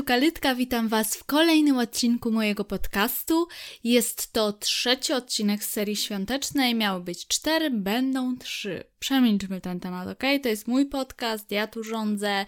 [0.00, 3.48] tu Kalytka, witam Was w kolejnym odcinku mojego podcastu.
[3.84, 8.84] Jest to trzeci odcinek z serii świątecznej, miały być cztery, będą trzy.
[8.98, 10.22] Przemilczmy ten temat, ok?
[10.42, 12.46] To jest mój podcast, ja tu rządzę.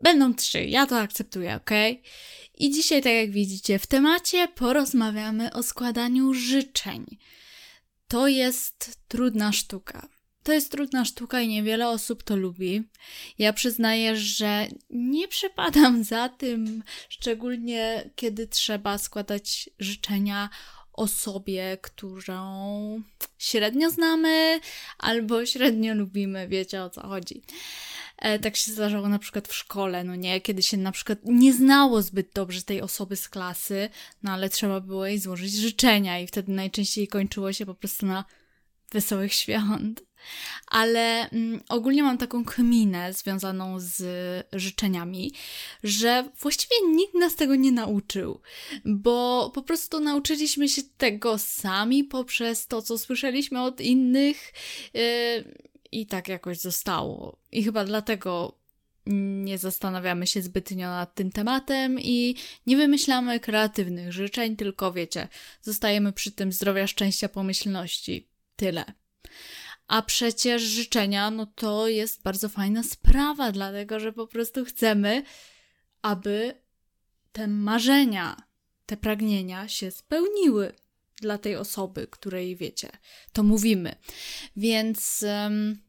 [0.00, 1.70] Będą trzy, ja to akceptuję, ok?
[2.58, 7.18] I dzisiaj, tak jak widzicie, w temacie porozmawiamy o składaniu życzeń.
[8.08, 10.08] To jest trudna sztuka.
[10.44, 12.82] To jest trudna sztuka i niewiele osób to lubi.
[13.38, 20.50] Ja przyznaję, że nie przepadam za tym, szczególnie kiedy trzeba składać życzenia
[20.92, 23.02] osobie, którą
[23.38, 24.60] średnio znamy
[24.98, 27.42] albo średnio lubimy, wiecie o co chodzi.
[28.18, 31.52] E, tak się zdarzało na przykład w szkole, no nie, kiedy się na przykład nie
[31.52, 33.88] znało zbyt dobrze tej osoby z klasy,
[34.22, 38.24] no ale trzeba było jej złożyć życzenia i wtedy najczęściej kończyło się po prostu na
[38.92, 40.02] wesołych świąt
[40.66, 44.02] ale mm, ogólnie mam taką kminę związaną z
[44.52, 45.32] życzeniami,
[45.82, 48.40] że właściwie nikt nas tego nie nauczył,
[48.84, 54.52] bo po prostu nauczyliśmy się tego sami poprzez to, co słyszeliśmy od innych
[54.94, 55.02] yy,
[55.92, 57.38] i tak jakoś zostało.
[57.52, 58.58] I chyba dlatego
[59.06, 65.28] nie zastanawiamy się zbytnio nad tym tematem i nie wymyślamy kreatywnych życzeń, tylko wiecie,
[65.62, 68.28] zostajemy przy tym zdrowia, szczęścia, pomyślności.
[68.56, 68.84] Tyle.
[69.86, 75.22] A przecież życzenia, no to jest bardzo fajna sprawa, dlatego że po prostu chcemy,
[76.02, 76.54] aby
[77.32, 78.36] te marzenia,
[78.86, 80.72] te pragnienia się spełniły
[81.16, 82.88] dla tej osoby, której wiecie,
[83.32, 83.96] to mówimy.
[84.56, 85.82] Więc um,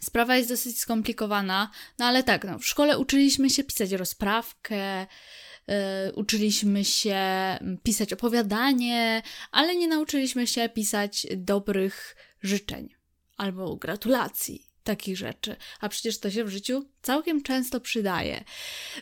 [0.00, 5.06] sprawa jest dosyć skomplikowana, no ale tak, no, w szkole uczyliśmy się pisać rozprawkę,
[5.68, 7.18] Yy, uczyliśmy się
[7.82, 12.95] pisać opowiadanie, ale nie nauczyliśmy się pisać dobrych życzeń
[13.36, 15.56] albo gratulacji, takich rzeczy.
[15.80, 18.44] A przecież to się w życiu całkiem często przydaje,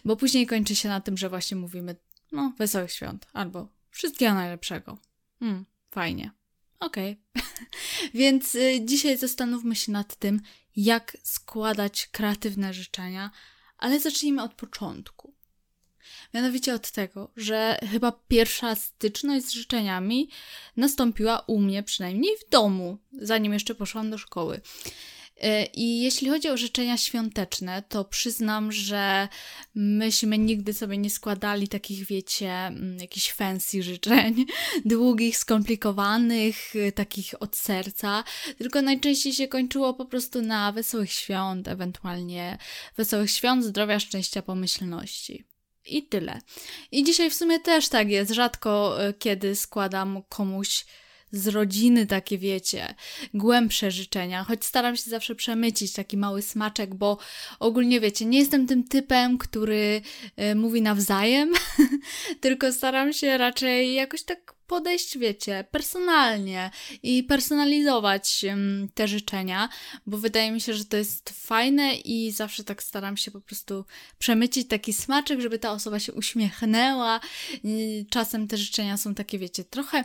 [0.05, 1.97] bo później kończy się na tym, że właśnie mówimy,
[2.33, 4.99] no, wesołych świąt albo wszystkiego najlepszego.
[5.39, 6.31] Hmm, fajnie.
[6.81, 7.21] Okej.
[7.35, 7.49] Okay.
[8.21, 10.41] Więc y, dzisiaj zastanówmy się nad tym,
[10.77, 13.31] jak składać kreatywne życzenia,
[13.79, 15.34] ale zacznijmy od początku.
[16.35, 20.29] Mianowicie od tego, że chyba pierwsza styczność z życzeniami
[20.77, 24.61] nastąpiła u mnie, przynajmniej w domu, zanim jeszcze poszłam do szkoły.
[25.41, 29.29] E, I jeśli chodzi o życzenia świąteczne, to przyznam, że
[29.75, 34.47] myśmy nigdy sobie nie składali takich, wiecie, mm, jakichś fancy życzeń,
[34.85, 38.25] długich, skomplikowanych, takich od serca,
[38.59, 42.59] tylko najczęściej się kończyło po prostu na wesołych świąt, ewentualnie
[42.97, 45.54] wesołych świąt, zdrowia, szczęścia, pomyślności.
[45.87, 46.41] I tyle.
[46.93, 48.31] I dzisiaj w sumie też tak jest.
[48.31, 50.85] Rzadko e, kiedy składam komuś
[51.35, 52.95] z rodziny takie, wiecie,
[53.35, 57.19] głębsze życzenia, choć staram się zawsze przemycić taki mały smaczek, bo
[57.61, 60.03] ogólnie, wiecie, nie jestem tym typem, który
[60.53, 61.53] y, mówi nawzajem,
[62.41, 66.71] tylko staram się raczej jakoś tak podejść, wiecie, personalnie
[67.03, 69.69] i personalizować um, te życzenia,
[70.07, 73.85] bo wydaje mi się, że to jest fajne i zawsze tak staram się po prostu
[74.19, 77.21] przemycić taki smaczek, żeby ta osoba się uśmiechnęła.
[78.11, 80.05] Czasem te życzenia są takie, wiecie, trochę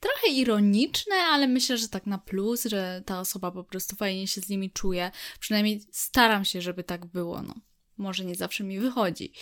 [0.00, 4.40] trochę ironiczne, ale myślę, że tak na plus, że ta osoba po prostu fajnie się
[4.40, 5.10] z nimi czuje.
[5.40, 7.54] Przynajmniej staram się, żeby tak było, no
[8.00, 9.32] może nie zawsze mi wychodzi.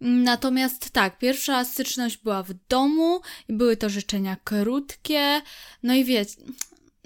[0.00, 5.42] Natomiast tak, pierwsza styczność była w domu były to życzenia krótkie.
[5.82, 6.36] No i wiecie,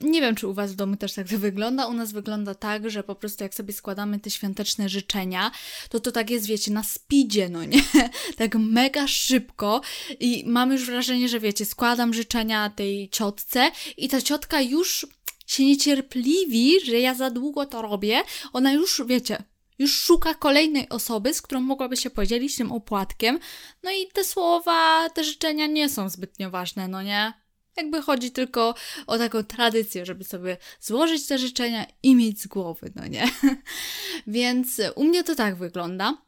[0.02, 1.86] nie wiem, czy u Was w domu też tak to wygląda.
[1.86, 5.50] U nas wygląda tak, że po prostu jak sobie składamy te świąteczne życzenia,
[5.88, 7.82] to to tak jest, wiecie, na speedzie, no nie?
[8.38, 9.80] tak mega szybko
[10.20, 15.06] i mam już wrażenie, że wiecie, składam życzenia tej ciotce i ta ciotka już
[15.46, 18.22] się niecierpliwi, że ja za długo to robię.
[18.52, 19.42] Ona już, wiecie,
[19.78, 23.38] już szuka kolejnej osoby, z którą mogłaby się podzielić tym opłatkiem.
[23.82, 27.43] No i te słowa, te życzenia nie są zbytnio ważne, no nie?
[27.76, 28.74] Jakby chodzi tylko
[29.06, 33.28] o taką tradycję, żeby sobie złożyć te życzenia i mieć z głowy, no nie?
[34.26, 36.22] Więc u mnie to tak wygląda.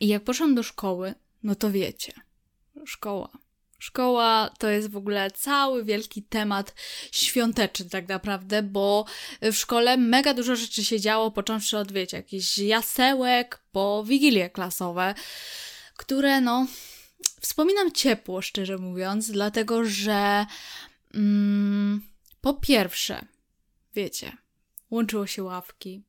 [0.00, 2.12] I jak poszłam do szkoły, no to wiecie,
[2.86, 3.30] szkoła
[3.80, 6.74] Szkoła to jest w ogóle cały wielki temat
[7.12, 9.04] świąteczny, tak naprawdę, bo
[9.42, 15.14] w szkole mega dużo rzeczy się działo, począwszy od, wiecie, jakichś jasełek po wigilie klasowe,
[15.96, 16.66] które, no,
[17.40, 20.46] wspominam ciepło, szczerze mówiąc, dlatego że
[21.14, 22.02] mm,
[22.40, 23.24] po pierwsze,
[23.94, 24.32] wiecie,
[24.90, 26.02] łączyło się ławki,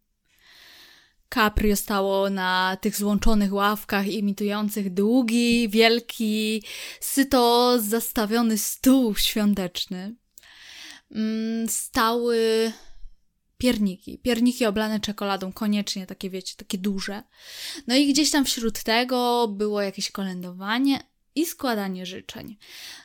[1.33, 6.63] Caprio stało na tych złączonych ławkach imitujących długi, wielki,
[6.99, 10.15] syto zastawiony stół świąteczny.
[11.11, 12.71] Mm, stały
[13.61, 14.17] pierniki.
[14.17, 17.23] Pierniki oblane czekoladą, koniecznie takie, wiecie, takie duże.
[17.87, 20.99] No i gdzieś tam wśród tego było jakieś kolędowanie
[21.35, 22.57] i składanie życzeń.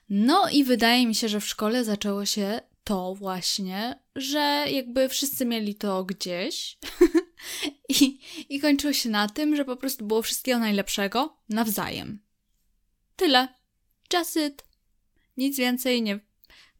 [0.08, 5.46] No i wydaje mi się, że w szkole zaczęło się to właśnie, że jakby wszyscy
[5.46, 6.78] mieli to gdzieś
[8.00, 8.18] I,
[8.48, 12.22] i kończyło się na tym, że po prostu było wszystkiego najlepszego nawzajem.
[13.16, 13.48] Tyle.
[14.14, 14.64] Just it.
[15.36, 16.25] Nic więcej nie.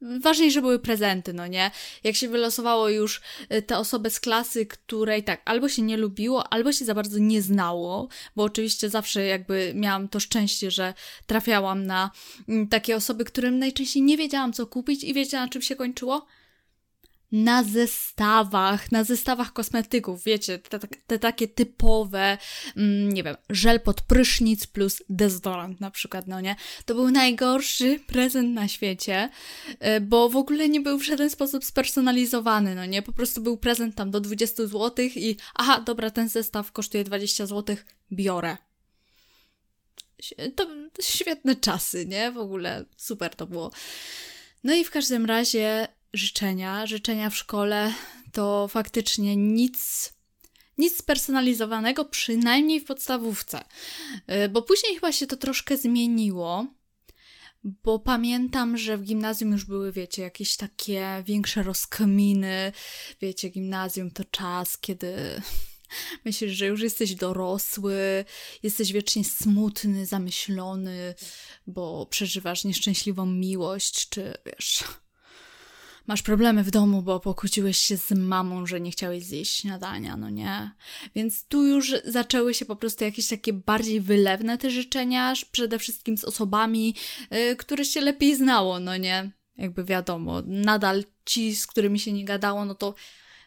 [0.01, 1.71] Ważniej, że były prezenty, no nie?
[2.05, 3.21] Jak się wylosowało już
[3.53, 7.19] y, tę osobę z klasy, której tak albo się nie lubiło, albo się za bardzo
[7.19, 10.95] nie znało, bo oczywiście zawsze jakby miałam to szczęście, że
[11.27, 12.11] trafiałam na
[12.49, 16.27] mm, takie osoby, którym najczęściej nie wiedziałam co kupić i wiecie na czym się kończyło?
[17.32, 22.38] Na zestawach, na zestawach kosmetyków, wiecie, te, te, takie typowe,
[22.76, 26.56] mm, nie wiem, żel pod prysznic plus dezodorant na przykład, no nie?
[26.84, 29.31] To był najgorszy prezent na świecie,
[29.81, 33.02] e, bo w ogóle nie był w żaden sposób spersonalizowany, no nie?
[33.02, 37.46] Po prostu był prezent tam do 20 zł i aha, dobra, ten zestaw kosztuje 20
[37.46, 37.76] zł,
[38.12, 38.56] biorę.
[40.56, 40.67] To
[41.02, 42.32] świetne czasy, nie?
[42.32, 43.70] W ogóle super to było.
[44.64, 47.95] No i w każdym razie życzenia, życzenia w szkole
[48.33, 50.13] to faktycznie nic,
[50.79, 53.65] nic spersonalizowanego, przynajmniej w podstawówce.
[54.45, 56.67] Y, bo później chyba się to troszkę zmieniło,
[57.65, 62.73] bo pamiętam, że w gimnazjum już były, wiecie, jakieś takie większe rozkminy.
[63.21, 65.17] Wiecie, gimnazjum to czas, kiedy
[66.25, 68.25] myślisz, że już jesteś dorosły,
[68.62, 71.15] jesteś wiecznie smutny, zamyślony,
[71.67, 74.85] bo przeżywasz nieszczęśliwą miłość, czy wiesz
[76.06, 80.31] masz problemy w domu, bo pokłóciłeś się z mamą, że nie chciałeś zjeść śniadania, no
[80.31, 80.70] nie?
[81.14, 86.19] Więc tu już zaczęły się po prostu jakieś takie bardziej wylewne te życzenia, przede wszystkim
[86.19, 86.94] z osobami,
[87.31, 89.31] yy, które się lepiej znało, no nie?
[89.56, 92.94] Jakby wiadomo, nadal ci, z którymi się nie gadało, no to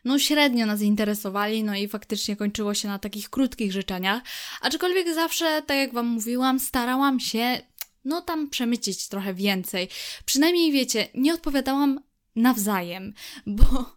[0.05, 4.21] no średnio nas interesowali, no i faktycznie kończyło się na takich krótkich życzeniach.
[4.61, 7.61] Aczkolwiek zawsze, tak jak Wam mówiłam, starałam się
[8.05, 9.87] no tam przemycić trochę więcej.
[10.25, 11.99] Przynajmniej wiecie, nie odpowiadałam
[12.35, 13.13] nawzajem,
[13.57, 13.95] bo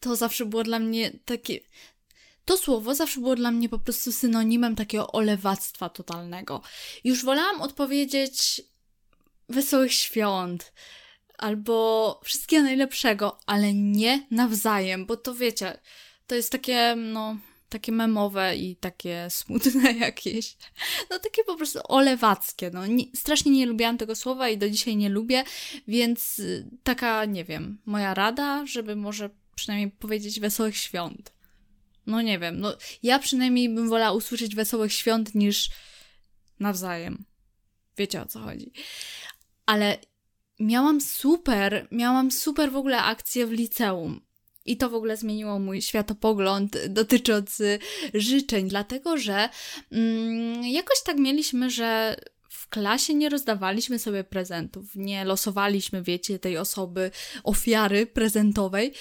[0.00, 1.60] to zawsze było dla mnie takie.
[2.44, 6.62] To słowo zawsze było dla mnie po prostu synonimem takiego olewactwa totalnego.
[7.04, 8.62] Już wolałam odpowiedzieć
[9.48, 10.72] wesołych świąt
[11.38, 15.80] albo wszystkiego najlepszego, ale nie nawzajem, bo to wiecie,
[16.26, 17.36] to jest takie, no,
[17.74, 20.56] takie memowe i takie smutne jakieś.
[21.10, 22.70] No takie po prostu olewackie.
[22.70, 22.86] No.
[22.86, 25.44] Nie, strasznie nie lubiłam tego słowa i do dzisiaj nie lubię,
[25.88, 31.32] więc y, taka, nie wiem, moja rada, żeby może przynajmniej powiedzieć wesołych świąt.
[32.06, 35.70] No nie wiem, no ja przynajmniej bym wolała usłyszeć wesołych świąt niż
[36.60, 37.24] nawzajem.
[37.96, 38.72] Wiecie o co chodzi.
[39.66, 39.98] Ale
[40.60, 44.20] miałam super, miałam super w ogóle akcję w liceum.
[44.64, 47.78] I to w ogóle zmieniło mój światopogląd dotyczący
[48.14, 49.48] życzeń, dlatego że
[49.92, 52.16] mm, jakoś tak mieliśmy, że
[52.64, 57.10] w klasie nie rozdawaliśmy sobie prezentów, nie losowaliśmy, wiecie, tej osoby,
[57.44, 58.92] ofiary prezentowej.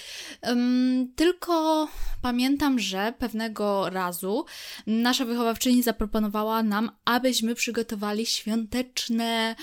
[0.41, 1.87] Um, tylko
[2.21, 4.45] pamiętam, że pewnego razu
[4.87, 9.55] nasza wychowawczyni zaproponowała nam, abyśmy przygotowali świąteczne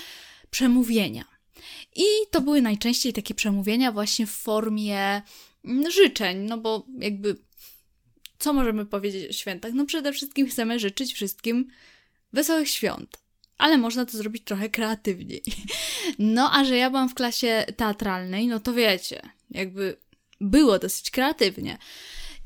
[0.51, 1.25] przemówienia.
[1.95, 5.21] I to były najczęściej takie przemówienia właśnie w formie
[5.89, 7.35] życzeń, no bo jakby
[8.39, 9.73] co możemy powiedzieć o świętach?
[9.73, 11.67] No przede wszystkim chcemy życzyć wszystkim
[12.33, 13.17] wesołych świąt.
[13.57, 15.43] Ale można to zrobić trochę kreatywniej.
[16.19, 19.97] No, a że ja byłam w klasie teatralnej, no to wiecie, jakby
[20.41, 21.77] było dosyć kreatywnie.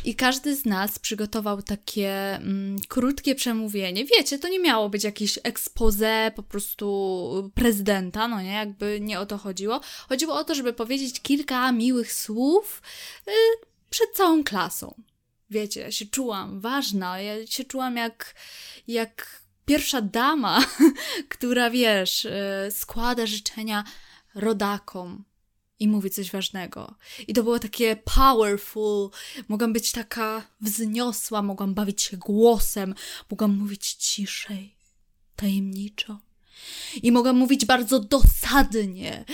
[0.06, 4.06] I każdy z nas przygotował takie mm, krótkie przemówienie.
[4.06, 9.26] Wiecie, to nie miało być jakieś expose po prostu prezydenta, no nie, jakby nie o
[9.26, 9.82] to chodziło.
[10.10, 12.82] Chodziło o to, żeby powiedzieć kilka miłych słów
[13.28, 13.32] y,
[13.90, 14.96] przed całą klasą.
[15.50, 18.36] Wiecie, ja się czułam ważna, ja się czułam jak,
[18.88, 20.66] jak pierwsza dama,
[21.30, 22.32] która wiesz, y,
[22.72, 23.84] składa życzenia
[24.36, 25.24] rodakom,
[25.80, 26.96] i mówi coś ważnego.
[27.28, 29.10] I to było takie powerful.
[29.48, 32.96] Mogłam być taka wzniosła, mogłam bawić się głosem,
[33.32, 34.76] mogłam mówić ciszej,
[35.36, 36.20] tajemniczo.
[37.04, 39.26] I mogłam mówić bardzo dosadnie.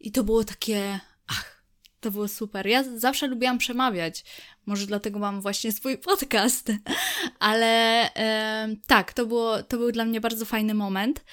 [0.00, 1.00] I to było takie.
[1.26, 1.62] Ach,
[2.00, 2.66] to było super.
[2.66, 4.24] Ja zawsze lubiłam przemawiać.
[4.66, 6.72] Może dlatego mam właśnie swój podcast.
[7.38, 7.66] Ale
[8.14, 11.24] e, tak, to, było, to był dla mnie bardzo fajny moment,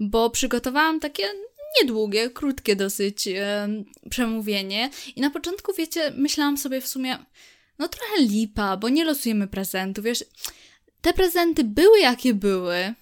[0.00, 1.24] bo przygotowałam takie
[1.82, 3.68] niedługie, krótkie dosyć e,
[4.10, 4.90] przemówienie.
[5.16, 7.18] I na początku, wiecie, myślałam sobie w sumie,
[7.78, 10.04] no trochę lipa, bo nie losujemy prezentów.
[10.04, 10.24] Wiesz,
[11.00, 12.94] te prezenty były jakie były,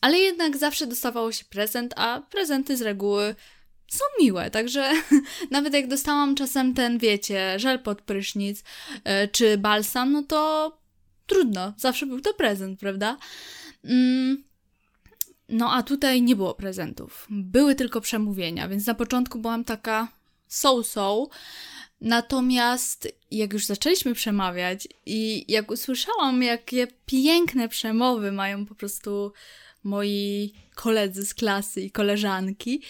[0.00, 3.34] ale jednak zawsze dostawało się prezent, a prezenty z reguły
[3.88, 4.92] są miłe, także
[5.50, 8.62] nawet jak dostałam czasem ten, wiecie, żel pod prysznic
[8.94, 10.72] yy, czy balsam, no to
[11.26, 13.16] trudno, zawsze był to prezent, prawda?
[13.84, 14.44] Mm,
[15.48, 17.26] no a tutaj nie było prezentów.
[17.30, 20.08] Były tylko przemówienia, więc na początku byłam taka
[20.48, 21.28] so-so.
[22.00, 29.32] Natomiast jak już zaczęliśmy przemawiać i jak usłyszałam, jakie piękne przemowy mają po prostu
[29.84, 32.82] moi koledzy z klasy i koleżanki,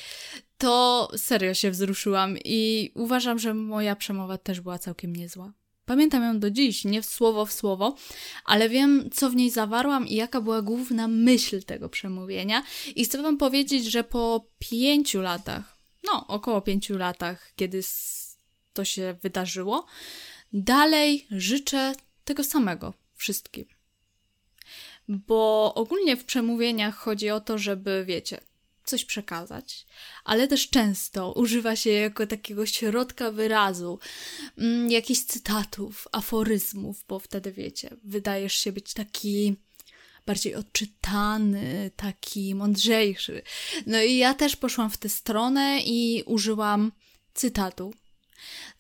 [0.59, 5.53] to serio się wzruszyłam i uważam, że moja przemowa też była całkiem niezła.
[5.87, 7.97] Pamiętam ją do dziś, nie słowo w słowo,
[8.45, 12.63] ale wiem, co w niej zawarłam i jaka była główna myśl tego przemówienia.
[12.97, 17.81] I chcę Wam powiedzieć, że po pięciu latach, no około pięciu latach, kiedy
[18.73, 19.87] to się wydarzyło,
[20.53, 23.65] dalej życzę tego samego wszystkim.
[25.09, 28.41] Bo ogólnie w przemówieniach chodzi o to, żeby, wiecie,
[28.87, 29.87] coś przekazać,
[30.25, 33.99] ale też często używa się jako takiego środka wyrazu
[34.59, 39.57] mm, jakichś cytatów, aforyzmów, bo wtedy wiecie, wydajesz się być taki
[40.27, 43.43] bardziej odczytany, taki mądrzejszy.
[43.87, 46.93] No i ja też poszłam w tę stronę i użyłam
[47.35, 47.95] cytatu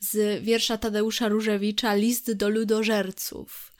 [0.01, 3.73] z wiersza Tadeusza Różewicza List do ludożerców.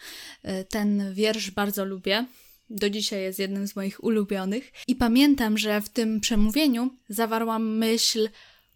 [0.43, 2.27] E, ten wiersz bardzo lubię
[2.71, 4.73] do dzisiaj jest jednym z moich ulubionych.
[4.87, 8.29] I pamiętam, że w tym przemówieniu zawarłam myśl: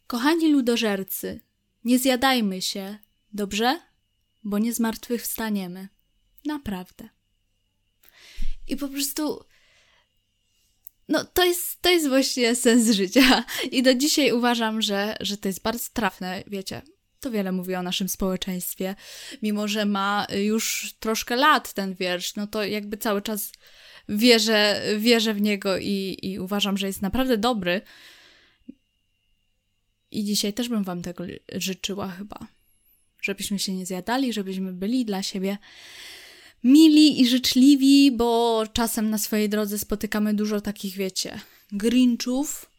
[0.07, 1.41] Kochani ludożercy,
[1.85, 2.99] nie zjadajmy się,
[3.33, 3.81] dobrze?
[4.45, 5.89] Bo nie zmartwychwstaniemy.
[6.45, 7.09] Naprawdę.
[8.69, 9.45] I po prostu.
[11.09, 13.45] No, to jest, to jest właśnie sens życia.
[13.71, 16.83] I do dzisiaj uważam, że, że to jest bardzo trafne, wiecie.
[17.21, 18.95] To wiele mówi o naszym społeczeństwie.
[19.43, 23.53] Mimo, że ma już troszkę lat ten wiersz, no to jakby cały czas
[24.09, 27.81] wierzę, wierzę w niego i, i uważam, że jest naprawdę dobry.
[30.11, 32.39] I dzisiaj też bym Wam tego życzyła chyba.
[33.23, 35.59] Żebyśmy się nie zjadali, żebyśmy byli dla siebie
[36.65, 41.41] mili i życzliwi, bo czasem na swojej drodze spotykamy dużo takich, wiecie,
[41.73, 42.71] grinchów,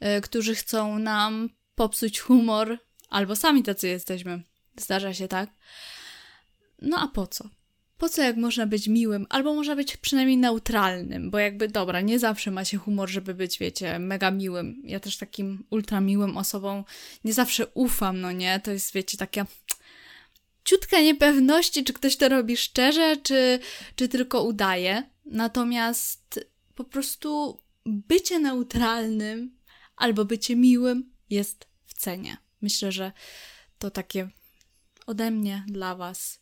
[0.00, 4.42] yy, którzy chcą nam popsuć humor, albo sami tacy jesteśmy.
[4.76, 5.50] Zdarza się tak.
[6.82, 7.50] No a po co?
[7.98, 12.18] Po co jak można być miłym, albo można być przynajmniej neutralnym, bo jakby dobra, nie
[12.18, 14.82] zawsze ma się humor, żeby być, wiecie, mega miłym.
[14.84, 16.84] Ja też takim ultra miłym osobom
[17.24, 18.60] nie zawsze ufam, no nie?
[18.60, 19.46] To jest, wiecie, taka
[20.64, 23.58] ciutka niepewności, czy ktoś to robi szczerze, czy,
[23.96, 25.02] czy tylko udaje.
[25.26, 29.56] Natomiast po prostu bycie neutralnym
[29.96, 32.36] albo bycie miłym jest w cenie.
[32.62, 33.12] Myślę, że
[33.78, 34.28] to takie
[35.06, 36.40] ode mnie dla Was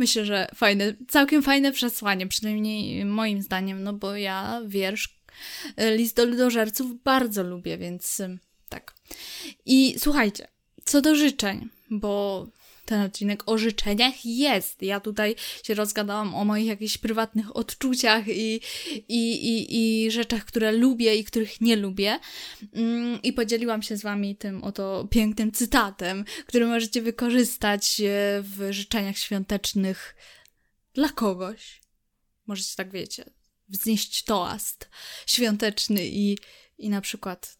[0.00, 5.20] Myślę, że fajne, całkiem fajne przesłanie, przynajmniej moim zdaniem, no bo ja wiersz
[5.76, 8.22] e, List do ludożerców bardzo lubię, więc
[8.68, 8.94] tak.
[9.66, 10.48] I słuchajcie,
[10.84, 12.46] co do życzeń, bo
[12.90, 14.82] ten odcinek o życzeniach jest.
[14.82, 18.60] Ja tutaj się rozgadałam o moich jakichś prywatnych odczuciach i,
[19.08, 22.20] i, i, i rzeczach, które lubię i których nie lubię.
[22.72, 28.04] Mm, I podzieliłam się z Wami tym oto pięknym cytatem, który możecie wykorzystać e,
[28.42, 30.16] w życzeniach świątecznych
[30.94, 31.80] dla kogoś.
[32.46, 33.24] Możecie tak, wiecie,
[33.68, 34.88] wznieść toast
[35.26, 36.38] świąteczny i,
[36.78, 37.56] i na przykład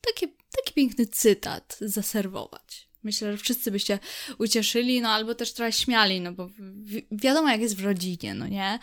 [0.00, 2.85] taki, taki piękny cytat zaserwować.
[3.06, 3.98] Myślę, że wszyscy byście
[4.38, 6.48] ucieszyli, no albo też trochę śmiali, no bo
[6.82, 8.78] wi wiadomo, jak jest w rodzinie, no nie?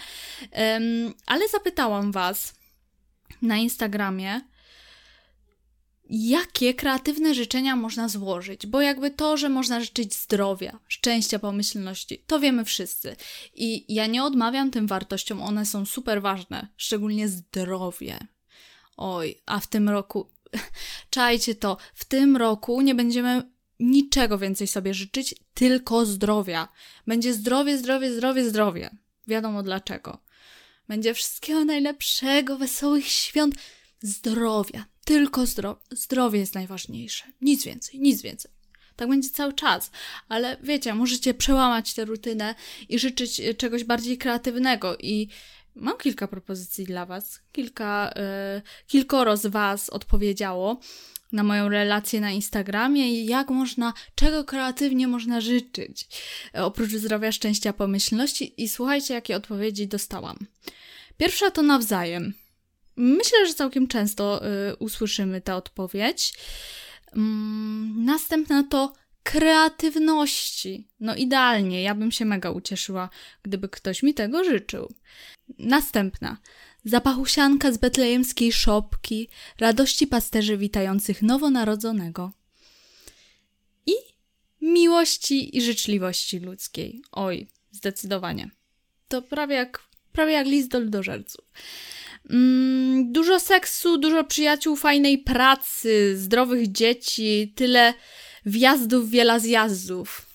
[0.52, 2.54] Um, ale zapytałam Was
[3.42, 4.42] na Instagramie,
[6.10, 12.40] jakie kreatywne życzenia można złożyć, bo jakby to, że można życzyć zdrowia, szczęścia, pomyślności, to
[12.40, 13.16] wiemy wszyscy.
[13.54, 18.20] I ja nie odmawiam tym wartościom, one są super ważne, szczególnie zdrowie.
[18.98, 20.30] Oj, a w tym roku,
[21.10, 23.53] czajcie to, w tym roku nie będziemy
[23.84, 26.68] niczego więcej sobie życzyć, tylko zdrowia.
[27.08, 28.90] Będzie zdrowie, zdrowie, zdrowie, zdrowie.
[29.28, 30.24] Wiadomo dlaczego.
[30.88, 33.56] Będzie wszystkiego najlepszego, wesołych świąt,
[34.02, 34.86] zdrowia.
[35.06, 35.82] Tylko zdrowie.
[35.92, 37.26] Zdrowie jest najważniejsze.
[37.42, 38.52] Nic więcej, nic więcej.
[38.96, 39.92] Tak będzie cały czas,
[40.28, 42.56] ale wiecie, możecie przełamać tę rutynę
[42.90, 44.98] i życzyć e, czegoś bardziej kreatywnego.
[44.98, 45.28] I
[45.76, 47.40] mam kilka propozycji dla Was.
[47.52, 48.14] Kilka,
[48.56, 50.80] yy, kilkoro z Was odpowiedziało
[51.32, 56.08] na moją relację na Instagramie i jak można, czego kreatywnie można życzyć,
[56.54, 58.64] oprócz zdrowia, szczęścia, pomyślności.
[58.64, 60.38] I słuchajcie, jakie odpowiedzi dostałam.
[61.18, 62.34] Pierwsza to nawzajem.
[62.96, 66.34] Myślę, że całkiem często y, usłyszymy tę odpowiedź.
[67.16, 70.88] Mm, następna to kreatywności.
[71.00, 73.10] No idealnie, ja bym się mega ucieszyła,
[73.44, 74.94] gdyby ktoś mi tego życzył.
[75.60, 76.38] Następna
[76.86, 82.32] zapachu sianka z betlejemskiej szopki, radości pasterzy witających nowonarodzonego
[83.86, 83.94] i
[84.62, 87.02] miłości i życzliwości ludzkiej.
[87.12, 88.50] Oj, zdecydowanie.
[89.08, 89.80] To prawie jak,
[90.12, 91.46] prawie jak list do ludożerców.
[92.30, 97.94] Mm, dużo seksu, dużo przyjaciół, fajnej pracy, zdrowych dzieci, tyle
[98.46, 100.26] wjazdów, wiele zjazdów.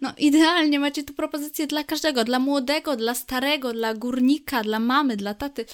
[0.00, 5.16] No idealnie, macie tu propozycję dla każdego, dla młodego, dla starego, dla górnika, dla mamy,
[5.16, 5.64] dla taty.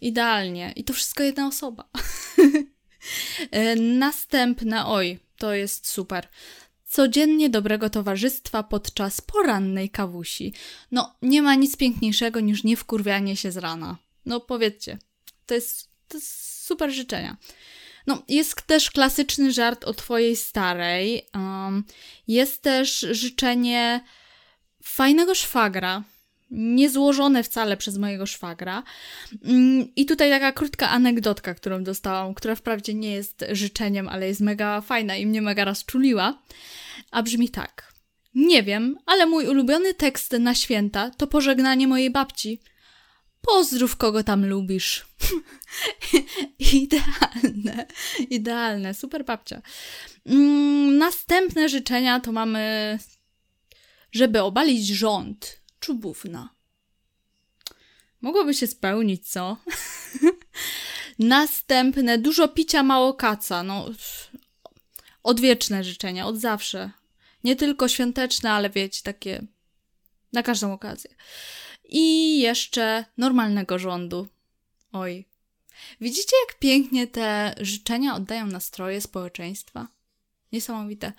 [0.00, 0.72] Idealnie.
[0.76, 1.84] I to wszystko jedna osoba.
[3.50, 6.28] E, następna, oj, to jest super.
[6.86, 10.52] Codziennie dobrego towarzystwa podczas porannej kawusi.
[10.90, 13.96] No, nie ma nic piękniejszego niż nie wkurwianie się z rana.
[14.26, 14.98] No powiedzcie,
[15.46, 17.36] to jest, to jest super życzenia.
[18.06, 21.22] No, jest też klasyczny żart o twojej starej.
[21.34, 21.84] Um,
[22.28, 24.00] jest też życzenie
[24.82, 26.02] fajnego szwagra,
[26.50, 28.82] niezłożone wcale przez mojego szwagra.
[29.44, 34.40] Um, I tutaj taka krótka anegdotka, którą dostałam, która wprawdzie nie jest życzeniem, ale jest
[34.40, 36.38] mega fajna i mnie mega rozczuliła.
[37.10, 37.92] A brzmi tak.
[38.34, 42.58] Nie wiem, ale mój ulubiony tekst na święta to pożegnanie mojej babci–
[43.46, 45.06] Pozdrów kogo tam lubisz.
[46.82, 47.86] idealne,
[48.30, 49.62] idealne, super babcia.
[50.26, 52.98] Mm, następne życzenia to mamy,
[54.12, 55.60] żeby obalić rząd.
[55.80, 56.54] Czubówna.
[58.20, 59.56] Mogłoby się spełnić, co?
[61.18, 63.62] Następne, dużo picia, mało kaca.
[63.62, 63.90] No,
[65.22, 66.90] odwieczne życzenia, od zawsze.
[67.44, 69.42] Nie tylko świąteczne, ale wiecie, takie
[70.32, 71.10] na każdą okazję
[71.88, 74.28] i jeszcze normalnego rządu.
[74.92, 75.24] Oj.
[76.00, 79.88] Widzicie, jak pięknie te życzenia oddają nastroje społeczeństwa?
[80.52, 81.12] Niesamowite.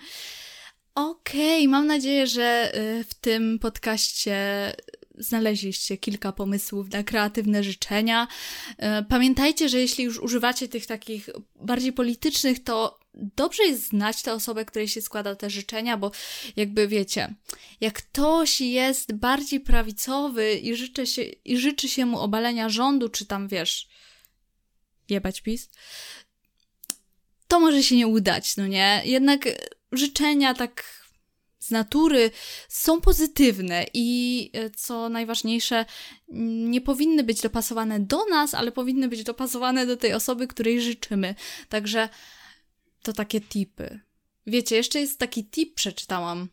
[0.96, 4.38] Okej, okay, mam nadzieję, że y, w tym podcaście
[5.18, 8.28] znaleźliście kilka pomysłów na kreatywne życzenia.
[8.72, 8.76] Y,
[9.10, 14.66] pamiętajcie, że jeśli już używacie tych takich bardziej politycznych, to dobrze jest znać tę osobę,
[14.66, 16.12] której się składa te życzenia, bo
[16.56, 17.36] jakby wiecie,
[17.82, 23.26] jak ktoś jest bardziej prawicowy i życzy się, i życzy się mu obalenia rządu, czy
[23.26, 23.88] tam wiesz,
[25.10, 25.70] jebać PiS,
[27.48, 29.02] to może się nie udać, no nie?
[29.06, 29.46] Jednak
[29.92, 30.98] życzenia tak
[31.60, 32.32] z natury
[32.70, 35.86] są pozytywne i e, co najważniejsze,
[36.68, 41.36] nie powinny być dopasowane do nas, ale powinny być dopasowane do tej osoby, której życzymy.
[41.70, 42.10] Także
[43.02, 44.00] to takie tipy.
[44.48, 46.50] Wiecie, jeszcze jest taki tip, przeczytałam.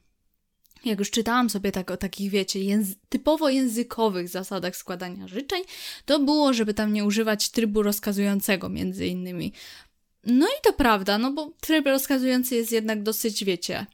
[0.84, 5.62] Jak już czytałam sobie tak o takich, wiecie, języ typowo językowych zasadach składania życzeń,
[6.04, 9.52] to było, żeby tam nie używać trybu rozkazującego między innymi.
[10.26, 13.86] No i to prawda, no bo tryb rozkazujący jest jednak dosyć, wiecie,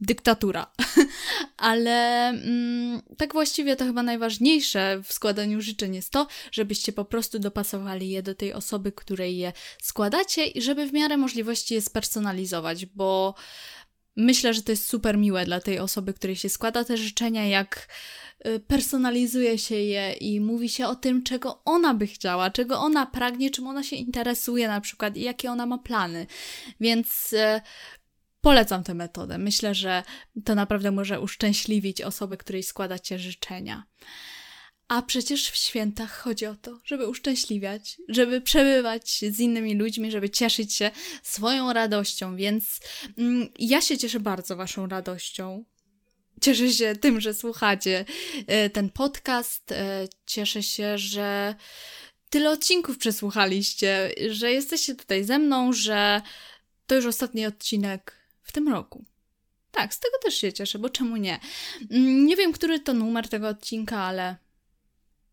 [0.00, 0.72] dyktatura.
[1.56, 7.38] Ale mm, tak właściwie to chyba najważniejsze w składaniu życzeń jest to, żebyście po prostu
[7.38, 12.86] dopasowali je do tej osoby, której je składacie i żeby w miarę możliwości je spersonalizować,
[12.86, 13.34] bo
[14.16, 17.88] myślę, że to jest super miłe dla tej osoby, której się składa te życzenia, jak
[18.46, 23.06] y, personalizuje się je i mówi się o tym, czego ona by chciała, czego ona
[23.06, 26.26] pragnie, czym ona się interesuje na przykład i jakie ona ma plany.
[26.80, 27.60] Więc y,
[28.40, 29.38] Polecam tę metodę.
[29.38, 30.02] Myślę, że
[30.44, 33.86] to naprawdę może uszczęśliwić osobę, której składacie życzenia.
[34.88, 40.30] A przecież w świętach chodzi o to, żeby uszczęśliwiać, żeby przebywać z innymi ludźmi, żeby
[40.30, 40.90] cieszyć się
[41.22, 42.80] swoją radością, więc
[43.18, 45.64] mm, ja się cieszę bardzo Waszą radością.
[46.40, 48.04] Cieszę się tym, że słuchacie
[48.66, 49.72] y, ten podcast.
[49.72, 49.76] Y,
[50.26, 51.54] cieszę się, że
[52.30, 56.22] tyle odcinków przesłuchaliście, że jesteście tutaj ze mną, że
[56.86, 58.19] to już ostatni odcinek
[58.50, 59.04] w tym roku.
[59.70, 61.40] Tak, z tego też się cieszę, bo czemu nie?
[61.90, 64.36] Mm, nie wiem, który to numer tego odcinka, ale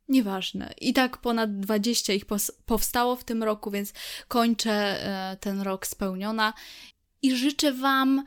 [0.09, 0.73] nieważne.
[0.81, 2.25] I tak ponad 20 ich
[2.65, 3.93] powstało w tym roku, więc
[4.27, 6.53] kończę e, ten rok spełniona
[7.21, 8.25] i życzę Wam.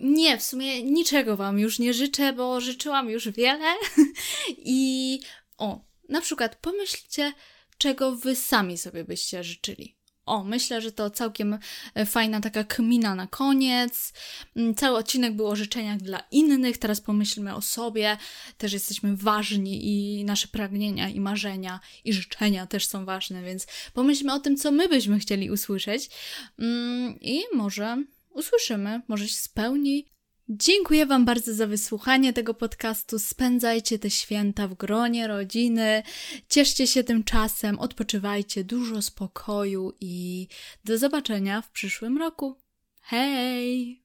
[0.00, 3.74] Nie, w sumie niczego Wam już nie życzę, bo życzyłam już wiele.
[4.78, 5.20] I
[5.58, 7.32] o, na przykład pomyślcie,
[7.78, 10.01] czego Wy sami sobie byście życzyli.
[10.26, 11.58] O, myślę, że to całkiem
[11.94, 14.12] e, fajna taka kmina na koniec.
[14.56, 18.16] Mm, cały odcinek był o życzeniach dla innych, teraz pomyślmy o sobie.
[18.58, 24.32] Też jesteśmy ważni i nasze pragnienia i marzenia i życzenia też są ważne, więc pomyślmy
[24.32, 26.10] o tym, co my byśmy chcieli usłyszeć
[26.58, 30.06] mm, i może usłyszymy, może się spełni
[30.48, 33.18] Dziękuję Wam bardzo za wysłuchanie tego podcastu.
[33.18, 36.02] Spędzajcie te święta w gronie rodziny,
[36.48, 40.48] cieszcie się tym czasem, odpoczywajcie, dużo spokoju i
[40.84, 42.56] do zobaczenia w przyszłym roku.
[43.00, 44.01] Hej!